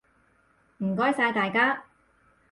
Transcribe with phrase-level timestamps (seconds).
[0.77, 1.83] 唔該晒大家！